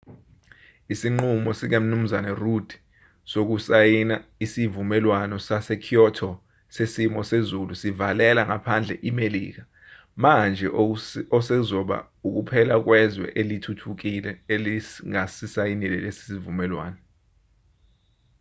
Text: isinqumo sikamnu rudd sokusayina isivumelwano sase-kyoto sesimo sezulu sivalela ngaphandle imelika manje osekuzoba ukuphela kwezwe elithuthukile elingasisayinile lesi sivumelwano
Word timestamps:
isinqumo 0.93 1.51
sikamnu 1.59 1.97
rudd 2.41 2.69
sokusayina 3.31 4.15
isivumelwano 4.45 5.35
sase-kyoto 5.47 6.29
sesimo 6.75 7.19
sezulu 7.31 7.73
sivalela 7.81 8.41
ngaphandle 8.49 8.95
imelika 9.09 9.63
manje 10.23 10.67
osekuzoba 11.37 11.97
ukuphela 12.27 12.75
kwezwe 12.85 13.25
elithuthukile 13.41 14.31
elingasisayinile 14.55 15.97
lesi 16.03 16.21
sivumelwano 16.29 16.99